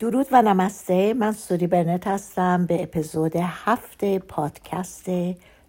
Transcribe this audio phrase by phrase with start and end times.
[0.00, 1.14] درود و نمسته.
[1.14, 2.66] من سوری برنت هستم.
[2.66, 5.06] به اپیزود هفت پادکست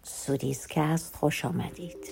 [0.04, 2.10] سوریزکست خوش آمدید.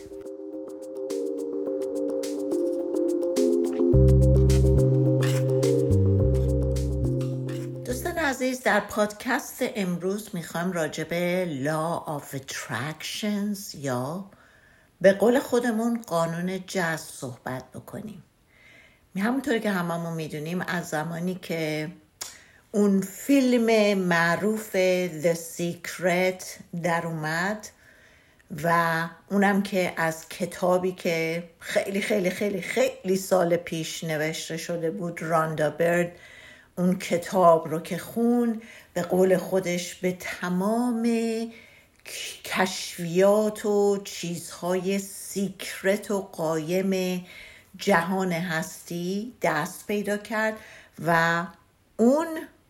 [7.85, 14.25] دوستان عزیز در پادکست امروز می‌خوایم راجع به Law of Attractions یا
[15.01, 18.23] به قول خودمون قانون جذب صحبت بکنیم.
[19.17, 21.89] همونطوری که هممون می‌دونیم از زمانی که
[22.71, 24.71] اون فیلم معروف
[25.21, 26.43] The Secret
[26.83, 27.67] در اومد
[28.63, 35.21] و اونم که از کتابی که خیلی خیلی خیلی خیلی سال پیش نوشته شده بود
[35.21, 36.11] راندا برد
[36.77, 38.61] اون کتاب رو که خون
[38.93, 41.09] به قول خودش به تمام
[42.43, 47.25] کشفیات و چیزهای سیکرت و قایم
[47.77, 50.57] جهان هستی دست پیدا کرد
[51.05, 51.45] و
[51.97, 52.27] اون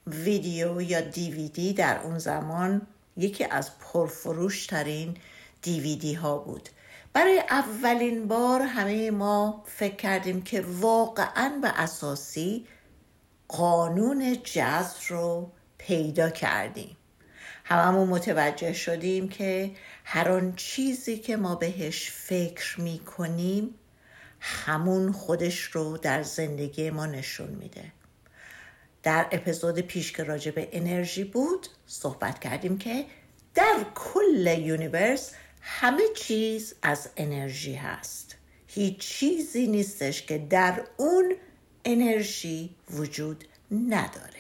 [0.09, 2.81] ویدیو یا دیویدی در اون زمان
[3.18, 5.18] یکی از پرفروش ترین
[5.62, 6.70] دیویدی ها بود.
[7.13, 12.66] برای اولین بار همه ما فکر کردیم که واقعا به اساسی
[13.48, 16.98] قانون جذب رو پیدا کردیم.
[17.63, 19.71] هممون متوجه شدیم که
[20.04, 23.76] هر آن چیزی که ما بهش فکر می کنیم
[24.40, 27.91] همون خودش رو در زندگی ما نشون میده.
[29.03, 33.05] در اپیزود پیش که راجع به انرژی بود صحبت کردیم که
[33.55, 38.35] در کل یونیورس همه چیز از انرژی هست.
[38.67, 41.35] هیچ چیزی نیستش که در اون
[41.85, 44.39] انرژی وجود نداره.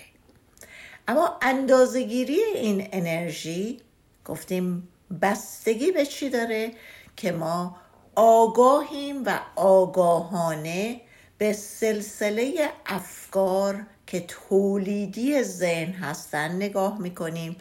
[1.07, 3.81] اما اندازگیری این انرژی
[4.25, 4.87] گفتیم
[5.21, 6.71] بستگی به چی داره
[7.15, 7.77] که ما
[8.15, 11.01] آگاهیم و آگاهانه
[11.37, 16.51] به سلسله افکار که تولیدی ذهن هستن.
[16.51, 17.55] نگاه می‌کنیم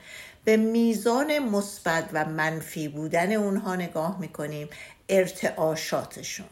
[0.45, 4.69] به میزان مثبت و منفی بودن اونها نگاه می‌کنیم
[5.09, 6.47] ارتعاشاتشون.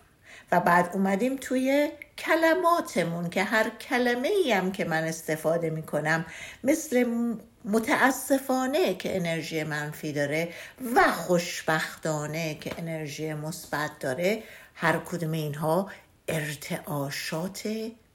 [0.52, 6.26] و بعد اومدیم توی کلماتمون که هر کلمه ای هم که من استفاده می‌کنم
[6.64, 7.26] مثل
[7.64, 10.48] متاسفانه که انرژی منفی داره
[10.94, 14.42] و خوشبختانه که انرژی مثبت داره
[14.74, 15.90] هر کدوم اینها
[16.28, 17.68] ارتعاشات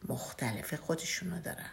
[0.10, 1.70] مختلف خودشونو دارن.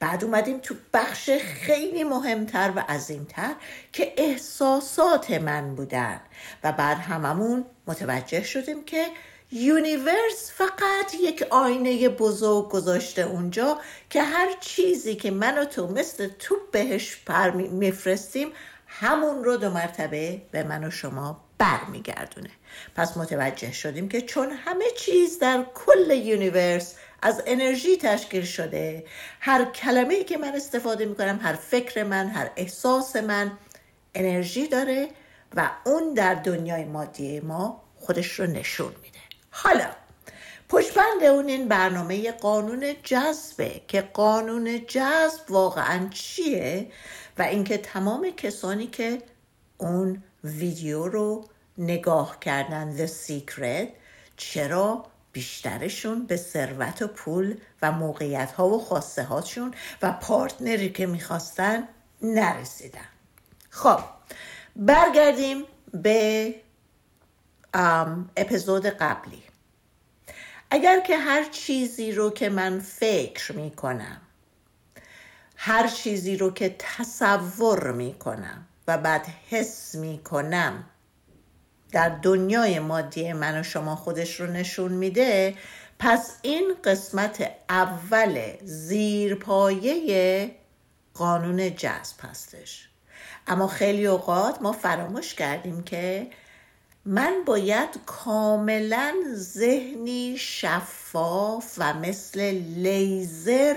[0.00, 3.54] بعد اومدیم تو بخش خیلی مهمتر و عظیمتر
[3.92, 6.20] که احساسات من بودن.
[6.64, 9.06] و بعد هممون متوجه شدیم که
[9.52, 13.78] یونیورس فقط یک آینه بزرگ گذاشته اونجا
[14.10, 18.48] که هر چیزی که من و تو مثل توپ بهش پر میفرستیم
[18.86, 22.50] همون رو دو مرتبه به من و شما برمیگردونه.
[22.94, 29.04] پس متوجه شدیم که چون همه چیز در کل universe از انرژی تشکیل شده.
[29.40, 33.52] هر کلمه ای که من استفاده می‌کنم هر فکر من هر احساس من
[34.14, 35.08] انرژی داره
[35.56, 39.18] و اون در دنیای مادی ما خودش رو نشون میده.
[39.50, 39.90] حالا
[40.68, 46.90] پشبند اون این برنامه قانون جذبه که قانون جذب واقعا چیه
[47.38, 49.22] و اینکه تمام کسانی که
[49.78, 51.44] اون ویدیو رو
[51.78, 53.88] نگاه کردن The Secret
[54.36, 61.06] چرا؟ بیشترشون به ثروت و پول و موقعیت ها و خواسته هاشون و پارتنری که
[61.06, 61.88] می‌خواستن
[62.22, 63.08] نرسیدن.
[63.70, 64.00] خب
[64.76, 66.54] برگردیم به
[68.36, 69.42] اپیزود قبلی.
[70.70, 74.20] اگر که هر چیزی رو که من فکر می کنم
[75.56, 80.84] هر چیزی رو که تصور می کنم و بعد حس می کنم
[81.92, 85.54] در دنیای مادی من و شما خودش رو نشون میده
[85.98, 90.50] پس این قسمت اول زیرپایه
[91.14, 92.88] قانون جذب هستش.
[93.46, 96.30] اما خیلی اوقات ما فراموش کردیم که
[97.04, 102.40] من باید کاملا ذهنی شفاف و مثل
[102.76, 103.74] لیزر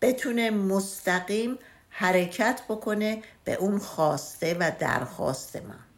[0.00, 1.58] بتونه مستقیم
[1.90, 5.89] حرکت بکنه به اون خواسته و درخواست من.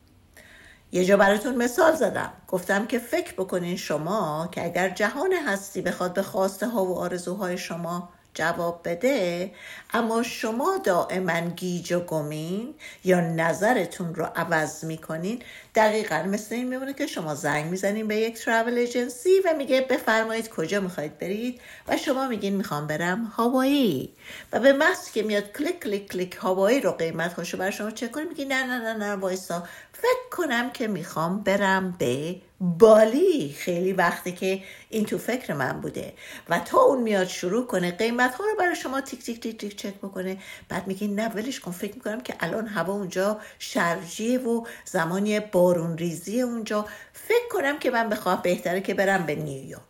[0.93, 2.33] یه جا براتون مثال زدم.
[2.49, 7.59] گفتم که فکر بکنین شما که اگر جهان هستی بخواد به خواسته ها و آرزوهای
[7.59, 9.51] شما جواب بده
[9.93, 12.75] اما شما دائما گیج و گمین
[13.05, 15.43] یا نظرتون رو عوض می‌کنین.
[15.75, 20.49] دقیقا مثل این میمونه که شما زنگ می‌زنین به یک travel agency و میگه بفرمایید
[20.49, 24.13] کجا می‌خواید برید و شما میگین می‌خوام برم هاوایی
[24.53, 28.17] و به محض که میاد کلیک کلیک کلیک هاوایی رو قیمت هاشو برا شما چک
[28.17, 29.63] میگی نه نه نه نه وایسا.
[29.93, 33.53] فکر کنم که می‌خوام برم به بالی.
[33.59, 36.13] خیلی وقتی که این تو فکر من بوده.
[36.49, 39.77] و تا اون میاد شروع کنه قیمت ها رو برای شما تیک تیک تیک تیک
[39.77, 40.39] چک بکنه.
[40.69, 41.71] بعد میگی نه ولش کن.
[41.71, 46.87] فکر می‌کنم که الان هوا اونجا شرجیه و زمانی بارون ریزی اونجا.
[47.13, 49.83] فکر کنم که من بخواه بهتره که برم به نیویورک.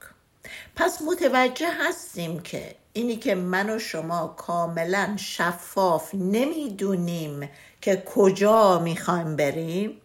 [0.77, 7.49] پس متوجه هستیم که اینی که من و شما کاملا شفاف نمی‌دونیم
[7.81, 10.01] که کجا می‌خوایم بریم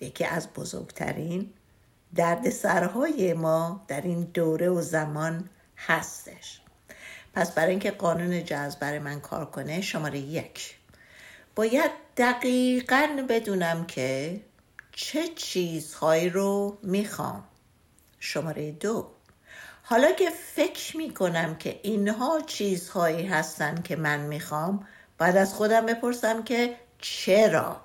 [0.00, 1.50] یکی از بزرگترین
[2.14, 6.60] درد سرهای ما در این دوره و زمان هستش.
[7.34, 10.76] پس برای اینکه قانون جذب برای من کار کنه شماره یک.
[11.54, 14.40] باید دقیقا بدونم که
[14.92, 17.44] چه چیزهایی رو می‌خوام.
[18.20, 19.10] شماره دو.
[19.82, 24.86] حالا که فکر می‌کنم که اینها چیزهایی هستن که من می‌خوام
[25.18, 27.80] بعد از خودم بپرسم که چرا؟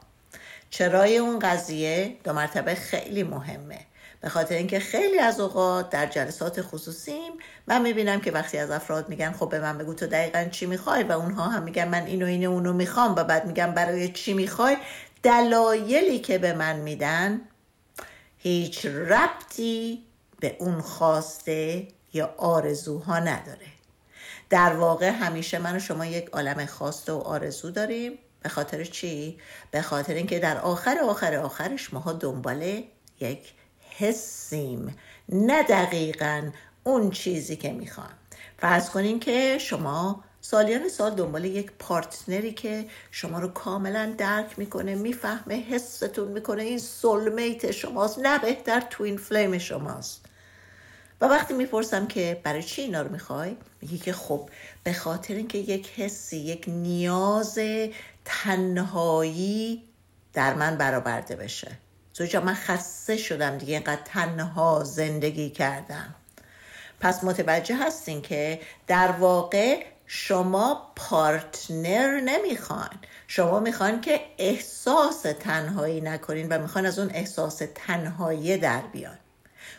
[0.70, 3.80] چرای اون قضیه دو مرتبه خیلی مهمه.
[4.24, 7.32] به خاطر اینکه خیلی از اوقات در جلسات خصوصیم
[7.68, 11.04] من می‌بینم که وقتی از افراد میگن خب به من بگو تو دقیقا چی می‌خوای؟
[11.04, 14.78] و اونها هم میگن من اینو اینو اونو می‌خوام و بعد میگم برای چی می‌خوای؟
[15.24, 17.42] دلایلی که به من میدن
[18.38, 20.04] هیچ ربطی
[20.40, 23.68] به اون خواسته یا آرزوها نداره.
[24.50, 28.20] در واقع همیشه من و شما یک عالم خواسته و آرزو داریم.
[28.44, 29.40] به خاطر چی؟
[29.72, 32.84] به خاطر اینکه در آخر آخر آخرش ماها دنبال
[33.20, 33.54] یک
[33.98, 34.96] حسیم.
[35.30, 36.52] نه دقیقا
[36.84, 38.10] اون چیزی که می‌خوام
[38.58, 44.96] فرض کنین که شما سالیان سال دنبال یک پارتنری که شما رو کاملا درک می‌کنه
[44.96, 48.20] می‌فهمه حستون می‌کنه این سولمیت شماست.
[48.20, 50.26] نه بهتر توین فلیم شماست.
[51.22, 54.50] و وقتی می‌پرسم که برای چی اینا رو می‌خوای میگی که خب
[54.84, 57.60] به خاطر اینکه یک حسی یک نیاز
[58.26, 59.84] تنهایی
[60.34, 61.78] در من برآورده بشه.
[62.14, 66.16] زوجا من خسته شدم دیگه اینقدر تنها زندگی کردم.
[67.00, 72.90] پس متوجه هستین که در واقع شما پارتنر نمی‌خوان.
[73.28, 79.18] شما می‌خوان که احساس تنهایی نکنین و می‌خوان از اون احساس تنهایی در بیان.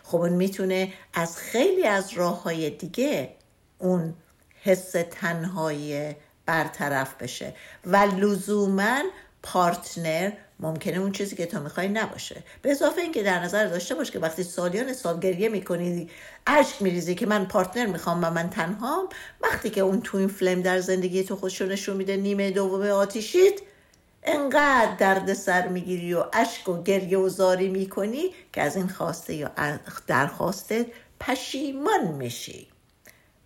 [0.02, 3.34] خب اون می‌تونه از خیلی از راه های دیگه
[3.78, 4.14] اون
[4.62, 6.16] حس تنهایی
[6.46, 7.54] برطرف بشه.
[7.86, 9.02] و لزوما
[9.42, 10.30] پارتنر
[10.64, 12.42] ممکنه اون چیزی که تو می‌خوای نباشه.
[12.62, 16.10] به اضافه اینکه در نظر داشته باش که وقتی سالیان سال گریه می‌کنی
[16.46, 19.08] اشک میریزی که من پارتنر می‌خوام و من تنهام
[19.40, 23.62] وقتی که اون تو این فلم در زندگی تو خودشو نشون میده نیمه دوم آتیشید
[24.22, 29.34] انقدر درد سر می‌گیری و اشک و گریه و زاری می‌کنی که از این خواسته
[29.34, 29.50] یا
[30.06, 30.86] درخواستت
[31.20, 32.68] پشیمان میشی.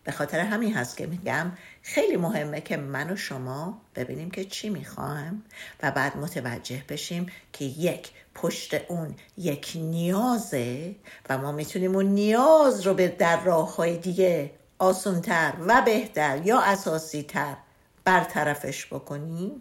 [0.08, 1.52] به خاطر همین هست که میگم
[1.82, 5.44] خیلی مهمه که من و شما ببینیم که چی می‌خوایم
[5.82, 10.94] و بعد متوجه بشیم که یک پشت اون یک نیازه
[11.28, 16.60] و ما می‌تونیم اون نیاز رو به در راه های دیگه آسونتر و بهتر یا
[16.60, 17.56] اساسی تر
[18.04, 19.60] برطرفش بکنیم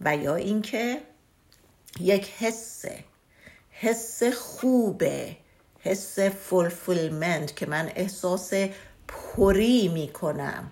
[0.00, 1.00] و یا اینکه
[2.00, 2.84] یک حس
[3.70, 5.36] حس خوبه
[5.80, 8.52] حس فولفولمنت که من احساس
[9.10, 10.70] پری می‌کنم.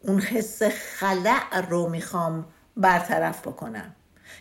[0.00, 2.46] اون حس خلع رو می‌خوام
[2.76, 3.94] برطرف بکنم.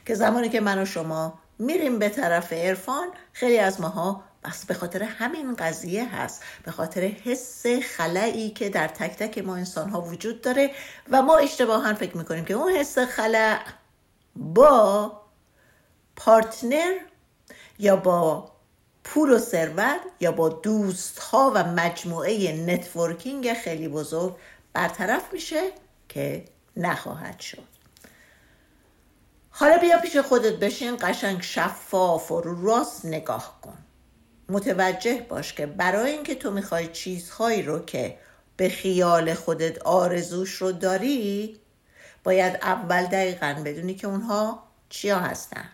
[0.06, 4.74] که زمانی که من و شما میریم به طرف عرفان خیلی از ماها بس به
[4.74, 6.44] خاطر همین قضیه هست.
[6.64, 10.72] به خاطر حس خلعی که در تک تک ما انسان ها وجود داره
[11.12, 13.60] و ما اشتباها فکر می‌کنیم که اون حس خلأ
[14.36, 15.22] با
[16.16, 16.94] partner
[17.80, 18.51] یا با
[19.04, 24.36] پول و ثروت یا با دوست ها و مجموعه networking خیلی بزرگ
[24.74, 25.72] برطرف میشه
[26.10, 26.46] که
[26.78, 27.64] نخواهد شد.
[29.50, 33.78] حالا بیا پیش خودت بشین قشنگ شفاف و راست نگاه کن.
[34.50, 38.18] متوجه باش که برای اینکه تو می‌خوای چیزهایی رو که
[38.58, 41.60] به خیال خودت آرزوش رو داری
[42.24, 45.70] باید اول دقیقا بدونی که اونها چیا هستن.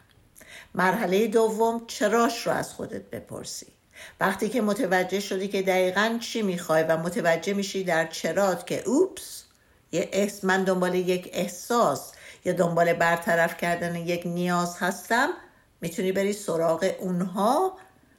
[0.77, 3.67] مرحله دوم چراش رو از خودت بپرسی.
[4.19, 9.43] وقتی که متوجه شدی که دقیقا چی می‌خوای و متوجه میشی در چرات که اوپس
[9.91, 12.12] یه احس من دنبال یک احساس
[12.46, 15.29] یا دنبال برطرف کردن یک نیاز هستم
[15.81, 17.77] می‌تونی بری سراغ اونها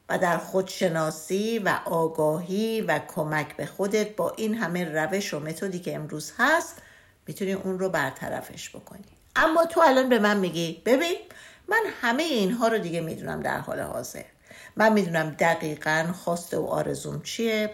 [0.09, 5.79] و در خودشناسی و آگاهی و کمک به خودت با این همه روش و متدی
[5.79, 6.83] که امروز هست
[7.27, 9.05] می‌تونی اون رو برطرفش بکنی.
[9.37, 11.17] اما تو الان به من میگی ببین
[11.69, 14.25] من همه اینها رو دیگه می‌دونم در حال حاضر.
[14.77, 17.71] من می‌دونم دقیقا خواسته و آرزوم چیه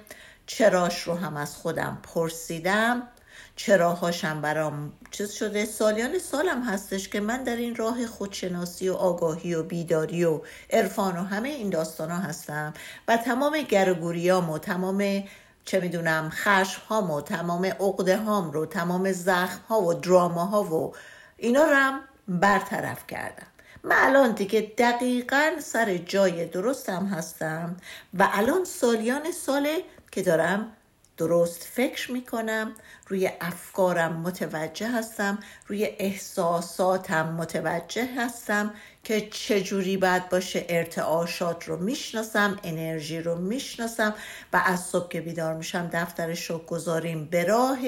[0.47, 3.09] چراش رو هم از خودم پرسیدم
[3.57, 9.55] چراهاشم برام چیز شده سالیان سالم هستش که من در این راه خودشناسی و آگاهی
[9.55, 12.75] و بیداری و عرفان و همه این داستان ها هستم
[13.09, 15.25] و تمام گرگوریام و تمام
[15.65, 20.63] چه می‌دونم خشم هام و تمام عقده هام رو تمام زخم ها و دراما ها
[20.63, 20.95] و
[21.37, 23.47] اینا رو هم برطرف کردم.
[23.85, 27.77] من الان دیگه دقیقا سر جای درستم هستم
[28.15, 30.73] و الان سالیان ساله که دارم
[31.17, 32.73] درست فکر می‌کنم
[33.09, 38.75] روی افکارم متوجه هستم روی احساساتم متوجه هستم
[39.05, 44.15] که چجوری باید باشه ارتعاشات رو می‌شناسم انرژی رو می‌شناسم
[44.53, 47.79] و از صبح که بیدار میشم دفتر شک گذاریم به راه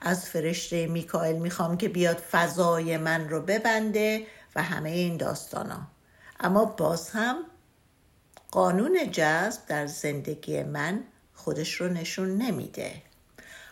[0.00, 4.26] از فرشته میکائل می‌خوام که بیاد فضای من رو ببنده.
[4.56, 5.80] و همه این داستان ها.
[6.40, 7.36] اما باز هم
[8.50, 13.02] قانون جذب در زندگی من خودش رو نشون نمیده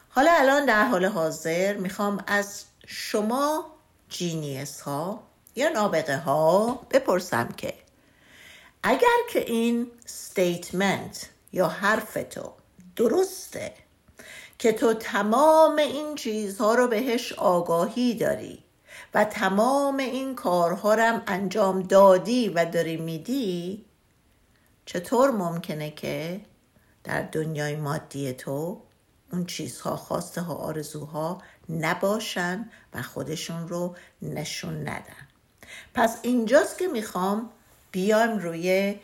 [0.08, 3.66] حالا الان در حال حاضر می‌خوام از شما
[4.08, 5.22] genius ها
[5.56, 7.74] یا نابغه ها بپرسم که
[8.82, 12.52] اگر که این statement یا حرف تو
[12.96, 13.72] درسته
[14.58, 18.63] که تو تمام این چیزها رو بهش آگاهی داری
[19.14, 23.84] و تمام این کارها رو انجام دادی و داری میدی؟
[24.86, 26.40] چطور ممکنه که
[27.04, 28.82] در دنیای مادی تو
[29.32, 35.28] اون چیزها خواسته ها آرزوها نباشن و خودشون رو نشون ندن؟
[35.94, 37.50] پس اینجاست که می‌خوام
[37.92, 38.96] بیایم روی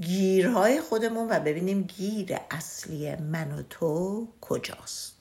[0.00, 5.17] گیرهای خودمون و ببینیم گیر اصلی من و تو کجاست.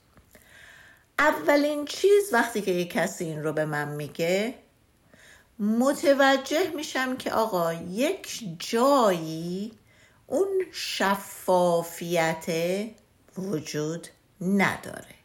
[1.20, 4.56] اولین چیز وقتی که یک کسی این رو به من میگه
[5.60, 9.72] متوجه میشم که آقا یک جایی
[10.28, 12.46] اون شفافیت
[13.38, 14.08] وجود
[14.42, 15.18] نداره.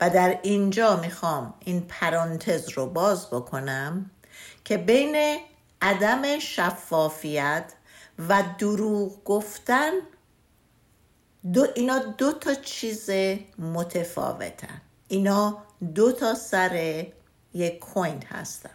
[0.00, 4.10] و در اینجا می‌خوام این پرانتز رو باز بکنم
[4.64, 5.38] که بین
[5.82, 7.72] عدم شفافیت
[8.28, 9.90] و دروغ گفتن
[11.52, 13.10] دو اینا دو تا چیز
[13.58, 14.80] متفاوتن.
[15.08, 15.58] اینا
[15.94, 17.06] دو تا سر
[17.54, 18.70] یک کوین هستن.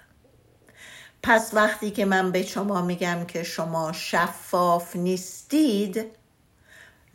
[1.24, 6.06] پس وقتی که من به شما میگم که شما شفاف نیستید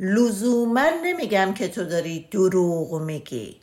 [0.01, 3.61] لزوما نمیگم که تو داری دروغ میگی.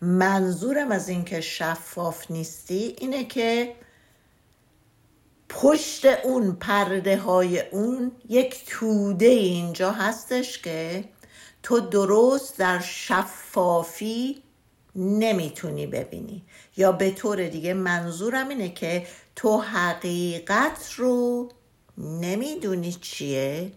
[0.00, 3.74] منظورم از اینکه شفاف نیستی اینه که
[5.54, 11.04] پشت اون پرده های اون یک توده اینجا هستش که
[11.62, 14.42] تو درست در شفافی
[14.96, 16.44] نمی‌تونی ببینی.
[16.76, 19.06] یا به طور دیگه منظورم اینه که
[19.36, 21.48] تو حقیقت رو
[21.98, 23.72] نمی‌دونی چیه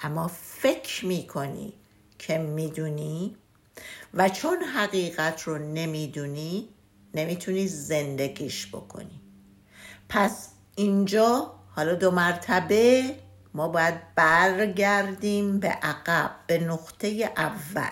[0.00, 1.72] اما فکر می‌کنی
[2.18, 3.36] که می‌دونی.
[4.14, 6.68] و چون حقیقت رو نمی‌دونی
[7.14, 9.20] نمی‌تونی زندگیش بکنی.
[10.08, 13.14] پس اینجا حالا دو مرتبه
[13.54, 17.90] ما باید برگردیم به عقب به نقطه اول.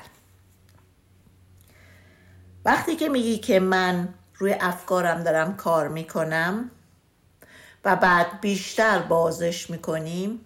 [2.64, 6.71] وقتی که میگی که من روی افکارم دارم کار می‌کنم
[7.85, 10.40] و بعد بیشتر بازش می‌کنیم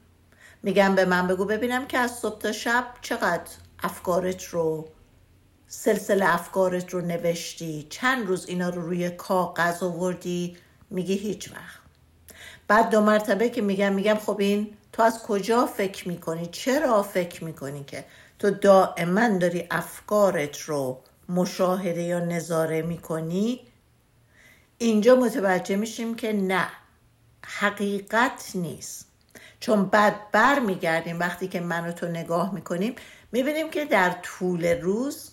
[0.62, 3.50] میگم به من بگو ببینم که از صبح تا شب چقدر
[3.82, 4.88] افکارت رو
[5.66, 10.56] سلسله افکارت رو نوشتی چند روز اینا رو روی کاغذ آوردی
[10.90, 11.89] میگی هیچ وقت.
[12.68, 17.44] بعد دو مرتبه که میگم میگم خب این تو از کجا فکر می‌کنی؟ چرا فکر
[17.44, 18.04] می‌کنی که
[18.38, 23.60] تو دائما داری افکارت رو مشاهده یا نظاره می‌کنی؟
[24.78, 26.66] اینجا متوجه میشیم که نه
[27.46, 29.06] حقیقت نیست.
[29.60, 32.94] چون بعد بر میگردیم وقتی که من و تو نگاه می‌کنیم
[33.32, 35.30] می‌بینیم که در طول روز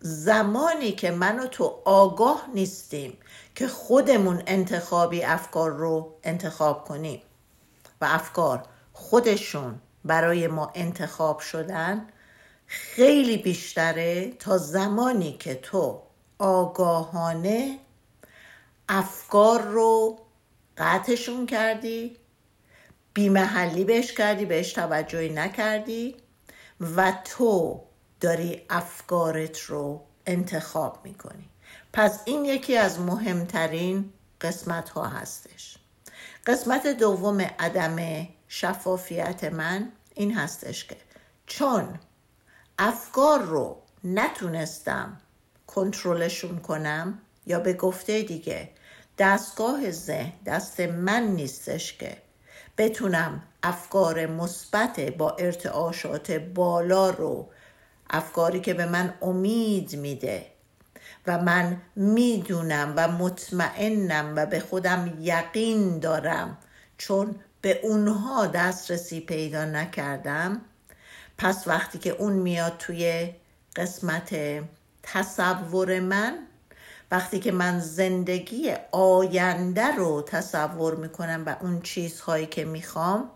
[0.00, 3.18] زمانی که من و تو آگاه نیستیم
[3.54, 7.22] که خودمون انتخابی افکار رو انتخاب کنیم
[8.00, 12.06] و افکار خودشون برای ما انتخاب شدن
[12.66, 16.02] خیلی بیشتره تا زمانی که تو
[16.38, 17.78] آگاهانه
[18.88, 20.18] افکار رو
[20.78, 22.16] قطعشون کردی
[23.14, 26.16] بیمحلی بهش کردی بهش توجهی نکردی
[26.80, 27.80] و تو
[28.20, 31.51] داری افکارت رو انتخاب می‌کنی.
[31.92, 35.76] پس این یکی از مهمترین قسمت ها هستش.
[36.46, 40.96] قسمت دوم عدم شفافیت من این هستش که
[41.46, 41.98] چون
[42.78, 45.20] افکار رو نتونستم
[45.66, 48.68] کنترلشون کنم یا به گفته دیگه
[49.18, 52.16] دستگاه ذهن دست من نیستش که
[52.78, 57.50] بتونم افکار مثبت با ارتعاشات بالا رو
[58.10, 60.46] افکاری که به من امید میده
[61.26, 66.58] و من می‌دونم و مطمئنم و به خودم یقین دارم.
[66.98, 70.60] چون به اونها دسترسی پیدا نکردم.
[71.38, 73.34] پس وقتی که اون میاد توی
[73.76, 74.34] قسمت
[75.02, 76.38] تصور من
[77.10, 83.30] وقتی که من زندگی آینده رو تصور می‌کنم و اون چیزهایی که می‌خوام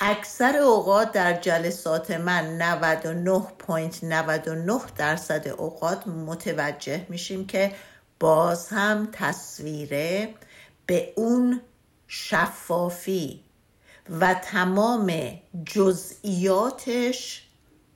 [0.00, 2.58] اکثر اوقات در جلسات من
[4.86, 7.72] 99.99 درصد اوقات متوجه میشیم که
[8.20, 10.34] باز هم تصویره
[10.86, 11.60] به اون
[12.08, 13.40] شفافی
[14.10, 15.12] و تمام
[15.66, 17.46] جزئیاتش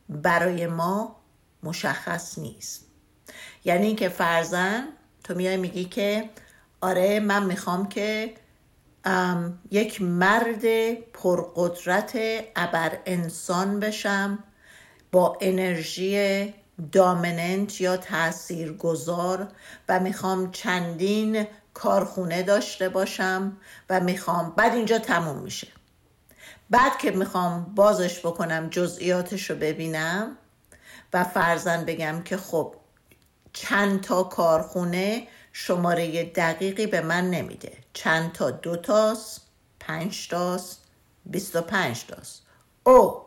[0.09, 1.17] برای ما
[1.63, 2.87] مشخص نیست.
[3.65, 4.89] یعنی اینکه فرزن
[5.25, 6.31] تو میای میگی که
[6.81, 8.35] آره من می‌خوام که
[9.71, 12.19] یک مرد پرقدرت
[12.57, 14.45] ابر انسان بشم
[15.13, 16.55] با انرژی
[16.93, 19.49] دامننت یا تأثیر گذار
[19.89, 23.57] و می‌خوام چندین کارخونه داشته باشم
[23.91, 25.69] و می‌خوام بعد اینجا تموم میشه.
[26.71, 30.37] بعد که می‌خوام بازش بکنم جزئیاتش رو ببینم
[31.13, 32.75] و فرزن بگم که خب
[33.53, 37.73] چند تا کارخونه شماره دقیقی به من نمیده.
[37.93, 39.41] چند تا؟ دو تاست
[39.81, 40.85] پنج تاست
[41.27, 42.43] بیست و پنج تاست.
[42.87, 43.23] او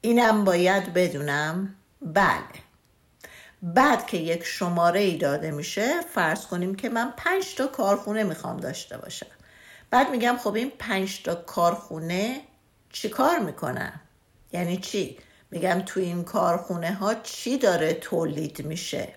[0.00, 1.74] اینم باید بدونم.
[2.02, 2.66] بله.
[3.62, 8.56] بعد که یک شماره ای داده میشه فرض کنیم که من پنج تا کارخونه می‌خوام
[8.56, 9.26] داشته باشم.
[9.90, 12.40] بعد میگم خب این پنج تا کارخونه
[12.92, 14.00] چی کار می‌کنن؟
[14.52, 15.18] یعنی چی؟
[15.50, 19.14] میگم تو این کارخونه ها چی داره تولید میشه؟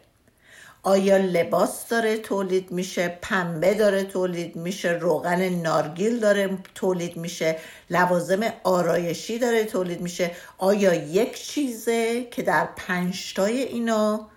[0.84, 7.58] آیا لباس داره تولید میشه؟ پنبه داره تولید میشه؟ روغن نارگیل داره تولید میشه؟
[7.90, 14.30] لوازم آرایشی داره تولید میشه؟ آیا یک چیزه که در پنجتای اینا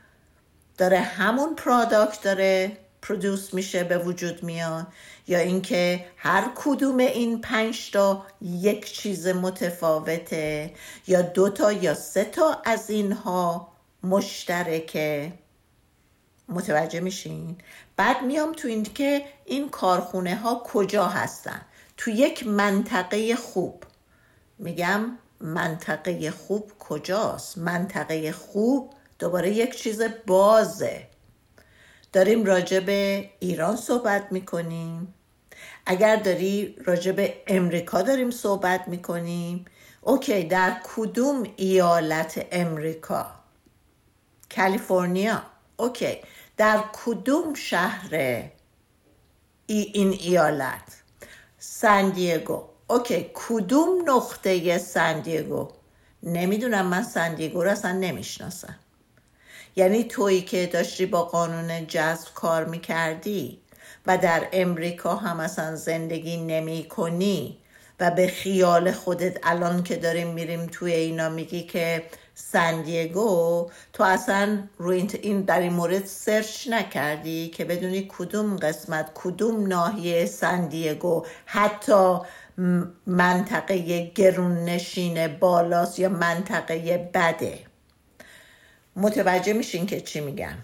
[0.79, 4.87] داره همون پرادکت داره پرودوس میشه به وجود میاد؟
[5.29, 10.75] یا اینکه هر کدوم این پنج تا یک چیز متفاوته؟
[11.07, 13.73] یا دو تا یا سه تا از اینها
[14.03, 15.33] مشترکه؟
[16.49, 17.57] متوجه میشین؟
[17.97, 21.61] بعد میام تو این که این کارخونه ها کجا هستن.
[21.97, 23.85] تو یک منطقه خوب.
[24.59, 31.09] میگم منطقه خوب کجاست؟ منطقه خوب دوباره یک چیز بازه.
[32.13, 35.15] داریم راجع به ایران صحبت می‌کنیم.
[35.87, 39.65] اگر داری راجع به امریکا داریم صحبت می‌کنیم.
[40.00, 43.26] اوکی در کدوم ایالت امریکا؟
[44.57, 45.51] کالیفرنیا.
[45.82, 46.18] اوکی.
[46.56, 48.14] در کدوم شهر
[49.66, 51.02] ای این ایالت؟
[51.58, 55.69] سن دیگو OK کدوم نقطه سن دیگو
[56.23, 58.76] نمی‌دونم من سن دیگو رو اصلا نمی‌شناسم.
[59.76, 63.60] یعنی تویی که داشتی با قانون جذب کار می‌کردی
[64.06, 67.58] و در امریکا هم اصلا زندگی نمی کنی
[68.00, 72.04] و به خیال خودت الان که داریم میریم توی اینا میگی که
[72.35, 79.10] سن دیگو تو اصلا روی این در این مورد search نکردی که بدونی کدوم قسمت
[79.14, 82.18] کدوم ناحیه سن دیگو حتی
[83.06, 87.58] منطقه گرون نشین بالاست یا منطقه بده.
[88.97, 90.54] متوجه میشین که چی میگم.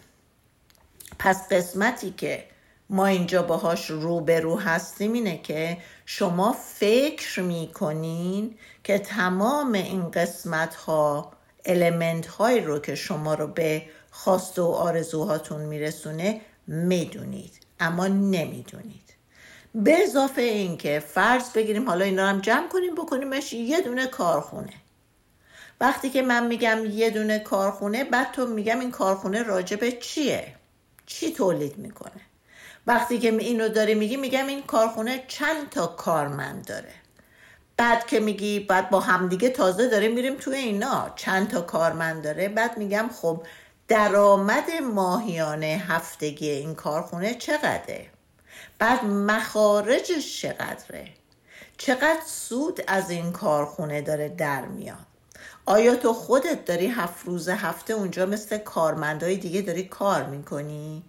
[1.19, 2.45] پس قسمتی که
[2.91, 8.55] ما اینجا باهاش روبرو هستیم اینه که شما فکر می‌کنین
[8.85, 11.33] که تمام این قسمت ها
[11.69, 19.15] المنت های رو که شما رو به خواست و آرزوهاتون میرسونه می‌دونید اما نمی‌دونید.
[19.75, 24.73] به اضافه اینکه فرض بگیریم حالا اینا هم جمع کنیم بکنیمش یه دونه کارخونه.
[25.81, 30.55] وقتی که من میگم یه دونه کارخونه بعد تو میگم این کارخونه راجبه چیه؟
[31.07, 32.21] چی تولید می‌کنه؟
[32.87, 36.93] وقتی که اینو داری میگی میگم این کارخونه چند تا کارمند داره.
[37.79, 41.13] بعد که میگی بعد با همدیگه تازه داره میریم توی اینا.
[41.17, 42.49] چند تا کارمند داره.
[42.49, 43.43] بعد میگم خب
[43.89, 48.07] درآمد ماهیانه هفتگی این کارخونه چقدره؟
[48.79, 51.09] بعد مخارجش چقدره؟
[51.77, 55.07] چقدر سود از این کارخونه داره در میاد؟
[55.67, 61.03] آیا تو خودت داری هفت روز هفته اونجا مثل کارمندای دیگه داری کار می‌کنی؟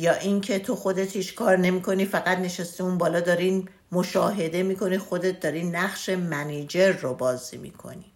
[0.00, 5.40] یا اینکه تو خودت هیچ کار نمی‌کنی فقط نشسته اون بالا دارین مشاهده می‌کنی خودت
[5.40, 8.12] داری نقش منیجر رو بازی می‌کنی.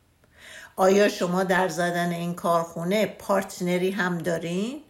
[0.76, 4.80] آیا شما در زدن این کارخونه پارتنری هم دارین؟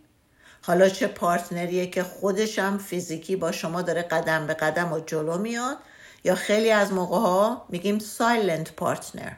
[0.63, 5.01] حالا چه partner یه که خودش هم فیزیکی با شما داره قدم به قدم و
[5.01, 5.77] جلو میاد؟
[6.25, 9.33] یا خیلی از موقع ها میگیم silent partner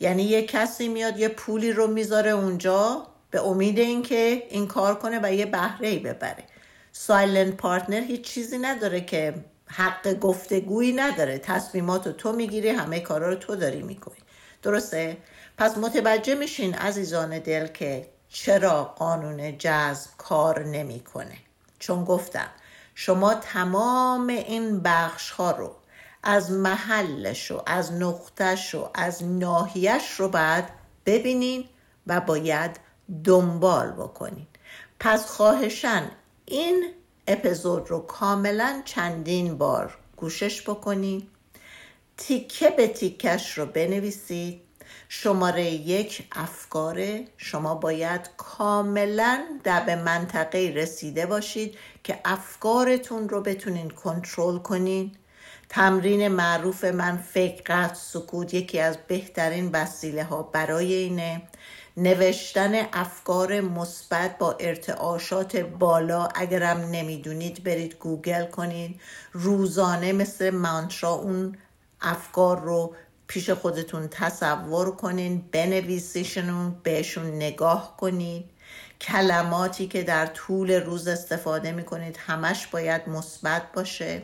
[0.00, 5.20] یعنی یه کسی میاد یه پولی رو می‌ذاره اونجا به امید اینکه این کار کنه
[5.22, 6.44] و یه بهره ای ببره.
[6.96, 9.34] silent partner هیچ چیزی نداره که
[9.66, 11.38] حق گفتگویی نداره.
[11.38, 14.16] تصمیمات رو تو می‌گیری همه کارا رو تو داری می‌کنی.
[14.62, 15.16] درسته؟
[15.58, 21.36] پس متوجه میشین عزیزان دل که چرا قانون جذب کار نمی‌کنه.
[21.78, 22.48] چون گفتم
[22.94, 25.76] شما تمام این بخش ها رو
[26.22, 30.64] از محلش و از نقطش و از ناحیش رو باید
[31.06, 31.64] ببینین
[32.06, 32.80] و باید
[33.24, 34.46] دنبال بکنین.
[35.00, 36.10] پس خواهشن
[36.46, 36.92] این
[37.26, 41.26] اپیزود رو کاملا چندین بار گوشش بکنین.
[42.16, 44.60] تیکه به تیکش رو بنویسید.
[45.08, 47.28] شماره یک افکاره.
[47.36, 55.12] شما باید کاملا در به منطقه رسیده باشید که افکارتون رو بتونین کنترل کنین.
[55.68, 61.42] تمرین معروف من فکر سکوت یکی از بهترین وسیله ها برای اینه.
[61.96, 66.28] نوشتن افکار مثبت با ارتعاشات بالا.
[66.34, 69.00] اگرم نمی‌دونید برید گوگل کنید.
[69.32, 71.58] روزانه مثل مانترا اون
[72.00, 72.94] افکار رو
[73.26, 78.44] پیش خودتون تصور کنین بنویسیشون بهشون نگاه کنید.
[79.00, 84.22] کلماتی که در طول روز استفاده می‌کنید همش باید مثبت باشه.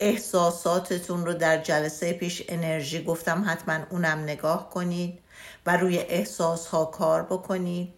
[0.00, 5.18] احساساتتون رو در جلسه پیش انرژی گفتم حتما اونم نگاه کنید.
[5.66, 7.88] و روی احساس ها کار بکنید.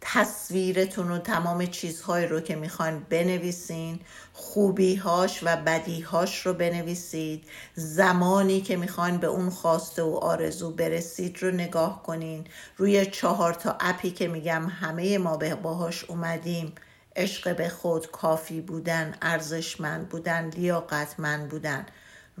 [0.00, 4.00] تصویرتون و تمام چیزهایی رو که می‌خواین بنویسین
[4.32, 7.44] خوبیهاش و بدیهاش رو بنویسید.
[7.74, 12.46] زمانی که می‌خواین به اون خواسته و آرزو برسید رو نگاه کنین.
[12.76, 16.72] روی چهار تا اپی که میگم همه ما به باهاش اومدیم.
[17.16, 21.86] عشق به خود کافی بودن ارزشمند بودن لیاقتمند بودن.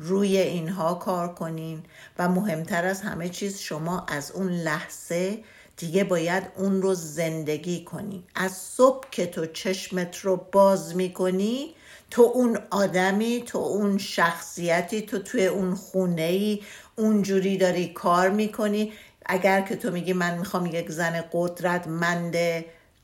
[0.02, 1.82] روی اینها کار کنین
[2.18, 5.38] و مهمتر از همه چیز شما از اون لحظه
[5.76, 8.24] دیگه باید اون رو زندگی کنی.
[8.34, 11.74] از صبح که تو چشمت رو باز می‌کنی
[12.10, 16.62] تو اون آدمی تو اون شخصیتی تو توی اون خونه ای
[16.96, 18.92] اونجوری داری کار می‌کنی.
[19.26, 22.36] اگر که تو میگی من می‌خوام یک زن قدرتمند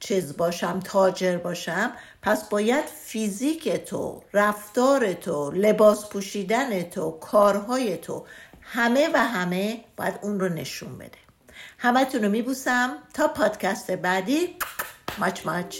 [0.00, 8.26] چیز باشم تاجر باشم پس باید فیزیک تو رفتار تو لباس پوشیدن تو کارهای تو
[8.60, 11.18] همه و همه باید اون رو نشون بده.
[11.78, 12.96] همتون رو میبوسم.
[13.14, 14.56] تا پادکست بعدی.
[15.18, 15.76] ماچ ماچ.